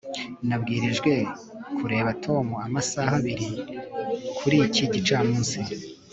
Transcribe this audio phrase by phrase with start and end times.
[0.47, 1.11] nabwirijwe
[1.77, 3.47] kureba tom amasaha abiri
[4.39, 5.59] kuri iki gicamunsi